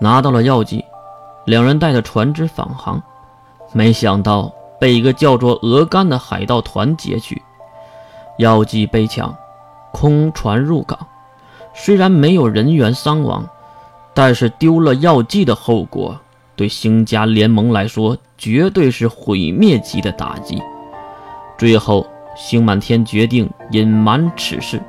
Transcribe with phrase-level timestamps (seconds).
[0.00, 0.84] 拿到了药剂，
[1.44, 3.02] 两人带着船只返航，
[3.72, 7.42] 没想到被一个叫做鹅肝的海盗团劫取，
[8.38, 9.34] 药剂被抢，
[9.92, 10.98] 空船入港。
[11.74, 13.48] 虽然没有人员伤亡，
[14.14, 16.16] 但是丢了药剂的后果，
[16.56, 20.62] 对星家联盟来说绝对是毁灭级的打击。
[21.56, 24.80] 最后，星满天决定隐瞒此事，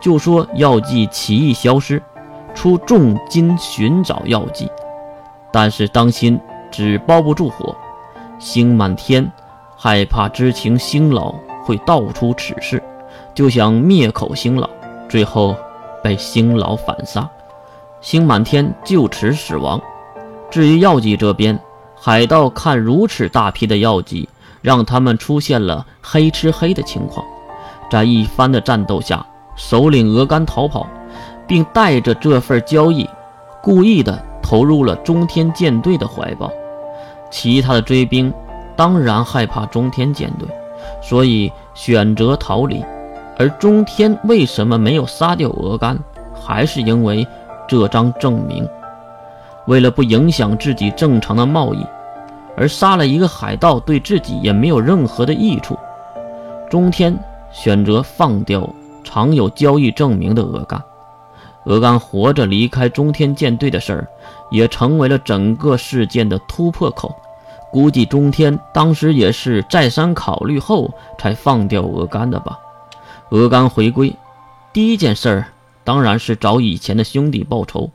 [0.00, 2.00] 就说药剂奇异消失。
[2.64, 4.70] 出重金寻找药剂，
[5.52, 7.76] 但是当心纸包不住火。
[8.38, 9.30] 星满天
[9.76, 12.82] 害怕知情星老会道出此事，
[13.34, 14.66] 就想灭口星老，
[15.10, 15.54] 最后
[16.02, 17.28] 被星老反杀，
[18.00, 19.78] 星满天就此死亡。
[20.50, 21.60] 至于药剂这边，
[21.94, 24.26] 海盗看如此大批的药剂，
[24.62, 27.26] 让他们出现了黑吃黑的情况，
[27.90, 30.86] 在一番的战斗下，首领鹅肝逃跑。
[31.46, 33.08] 并带着这份交易，
[33.62, 36.50] 故意的投入了中天舰队的怀抱。
[37.30, 38.32] 其他的追兵
[38.76, 40.48] 当然害怕中天舰队，
[41.02, 42.84] 所以选择逃离。
[43.36, 45.98] 而中天为什么没有杀掉鹅肝，
[46.32, 47.26] 还是因为
[47.66, 48.68] 这张证明。
[49.66, 51.84] 为了不影响自己正常的贸易，
[52.56, 55.76] 而杀了一个海盗，对自己也没有任何的益处。
[56.70, 57.18] 中天
[57.50, 58.68] 选择放掉
[59.02, 60.80] 常有交易证明的鹅肝。
[61.64, 64.08] 鹅肝活着离开中天舰队的事儿，
[64.50, 67.14] 也成为了整个事件的突破口。
[67.72, 72.58] 估计中天当时也是再三考虑后才放掉鹅肝的吧。
[73.30, 74.14] 鹅肝回归，
[74.72, 75.46] 第一件事儿
[75.82, 77.90] 当然是找以前的兄弟报仇。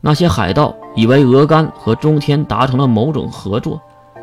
[0.00, 3.80] 那些海盗以为鹅肝和中天达成了某种合作，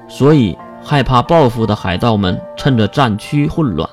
[0.09, 3.89] 所以害怕报复的海盗们趁着战区混乱，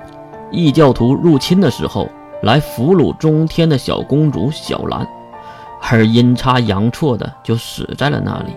[0.50, 2.08] 异教徒入侵的时候。
[2.42, 5.06] 来俘虏中天的小公主小兰，
[5.80, 8.56] 而阴差阳错的就死在了那里。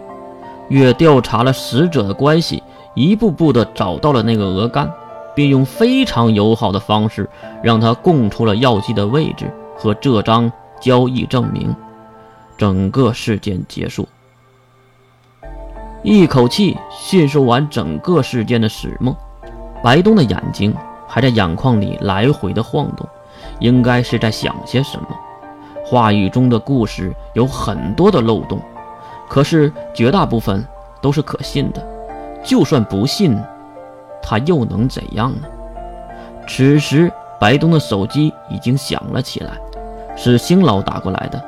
[0.69, 2.63] 月调查了死者的关系，
[2.95, 4.91] 一步步的找到了那个鹅肝，
[5.35, 7.29] 并用非常友好的方式
[7.61, 10.51] 让他供出了药剂的位置和这张
[10.81, 11.75] 交易证明。
[12.57, 14.07] 整个事件结束，
[16.01, 19.15] 一口气叙述完整个事件的始末。
[19.83, 20.73] 白东的眼睛
[21.05, 23.07] 还在眼眶里来回的晃动。
[23.59, 25.07] 应该是在想些什么？
[25.85, 28.59] 话语中的故事有很多的漏洞，
[29.29, 30.65] 可是绝大部分
[31.01, 31.87] 都是可信的。
[32.43, 33.37] 就算不信，
[34.21, 35.47] 他又能怎样呢？
[36.47, 39.53] 此时，白东的手机已经响了起来，
[40.15, 41.43] 是星老打过来的。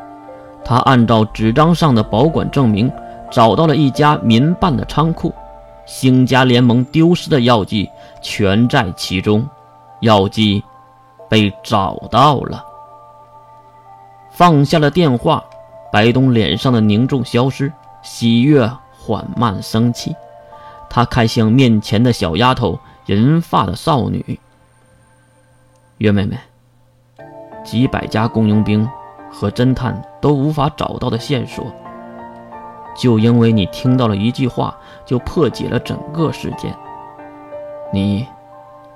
[0.63, 2.91] 他按照纸张上的保管证明，
[3.31, 5.33] 找到了一家民办的仓库，
[5.85, 7.89] 星家联盟丢失的药剂
[8.21, 9.47] 全在其中，
[10.01, 10.63] 药剂。
[11.29, 12.63] 被找到了，
[14.31, 15.43] 放下了电话，
[15.91, 17.71] 白东脸上的凝重消失，
[18.01, 20.15] 喜悦缓慢升起。
[20.89, 24.39] 他看向面前的小丫头，银发的少女。
[25.97, 26.37] 月妹妹，
[27.63, 28.87] 几百家雇佣兵
[29.31, 31.65] 和侦探都无法找到的线索，
[32.95, 36.73] 就因为你听到了一句话，就破解了整个事件。
[37.91, 38.27] 你，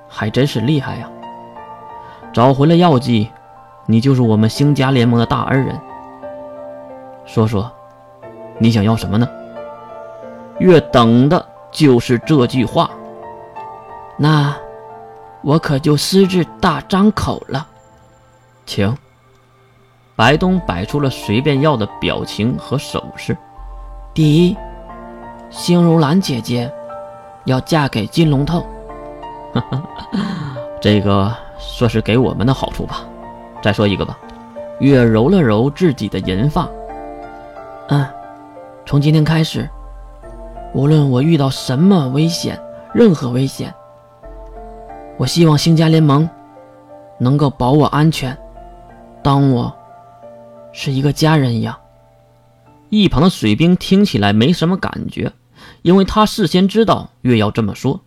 [0.07, 1.09] 还真是厉害呀！
[2.33, 3.29] 找回了药剂，
[3.85, 5.79] 你就是我们星家联盟的大恩人。
[7.25, 7.71] 说说，
[8.57, 9.27] 你想要什么呢？
[10.59, 12.89] 月等的就是这句话。
[14.17, 14.55] 那，
[15.41, 17.67] 我可就私自大张口了。
[18.65, 18.95] 请。
[20.15, 23.35] 白东摆出了随便要的表情和手势。
[24.13, 24.55] 第一，
[25.49, 26.71] 星如兰姐姐
[27.45, 28.63] 要嫁给金龙头。
[30.79, 31.35] 这个。
[31.61, 33.07] 算是给我们的好处吧。
[33.61, 34.17] 再说一个吧。
[34.79, 36.67] 月揉了揉自己的银发。
[37.89, 38.03] 嗯，
[38.83, 39.69] 从今天开始，
[40.73, 42.59] 无论我遇到什么危险，
[42.93, 43.71] 任何危险，
[45.17, 46.27] 我希望星家联盟
[47.19, 48.35] 能够保我安全，
[49.21, 49.71] 当我
[50.71, 51.77] 是一个家人一样。
[52.89, 55.31] 一旁的水兵听起来没什么感觉，
[55.83, 58.01] 因为他事先知道月要这么说。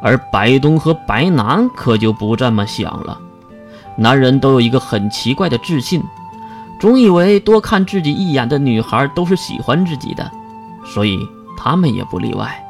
[0.00, 3.18] 而白东和白南可就不这么想了。
[3.96, 6.02] 男人都有一个很奇怪的自信，
[6.78, 10.30] 总以为多看自己一眼的女孩都是喜欢自己的，
[10.86, 11.18] 所以
[11.56, 12.64] 他们也不例外。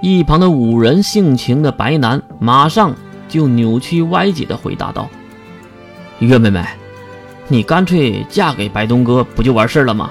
[0.00, 2.94] 一旁的五人性情的白南马上
[3.28, 5.08] 就扭曲歪解的回答道
[6.20, 6.64] ：“月妹妹，
[7.48, 10.08] 你干脆嫁给白东哥不就完事了吗？”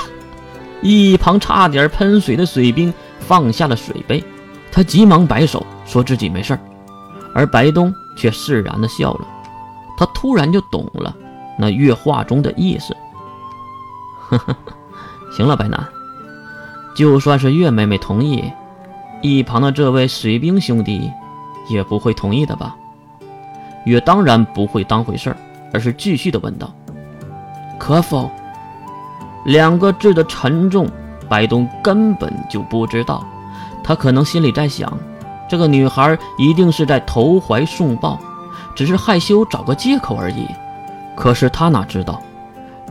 [0.80, 4.24] 一旁差点喷水的水兵放下了水杯。
[4.70, 6.60] 他急忙摆手，说自己没事儿，
[7.34, 9.26] 而白东却释然的笑了。
[9.96, 11.14] 他突然就懂了
[11.58, 12.94] 那月话中的意思。
[14.28, 14.56] 呵呵，
[15.32, 15.86] 行了，白楠，
[16.94, 18.52] 就算是岳妹妹同意，
[19.22, 21.10] 一旁的这位水兵兄弟
[21.68, 22.76] 也不会同意的吧？
[23.86, 25.36] 岳当然不会当回事儿，
[25.72, 26.70] 而是继续的问道
[27.78, 28.28] ：“可否？”
[29.46, 30.88] 两个字的沉重，
[31.28, 33.24] 白东根本就不知道。
[33.86, 34.98] 他可能心里在想，
[35.48, 38.18] 这个女孩一定是在投怀送抱，
[38.74, 40.44] 只是害羞找个借口而已。
[41.14, 42.20] 可是他哪知道，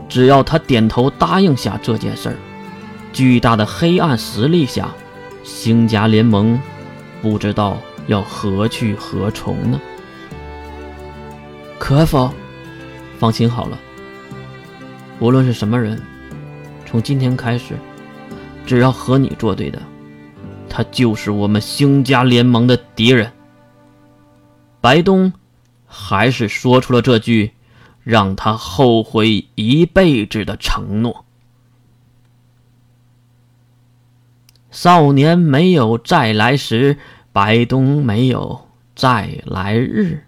[0.08, 2.36] 只要他点头答应下这件事儿，
[3.12, 4.88] 巨大的黑暗实力下，
[5.44, 6.58] 星家联盟
[7.20, 7.76] 不知道
[8.06, 9.78] 要何去何从呢？
[11.78, 12.32] 可否？
[13.18, 13.78] 放心好了，
[15.20, 16.00] 无论是什么人。
[16.86, 17.74] 从今天开始，
[18.64, 19.78] 只要和你作对的，
[20.76, 23.32] 他就是我们星家联盟的敌人。
[24.82, 25.32] 白东
[25.86, 27.52] 还是说出了这句
[28.02, 31.24] 让他后悔一辈子的承诺。
[34.70, 36.98] 少年没有再来时，
[37.32, 40.25] 白东没有再来日。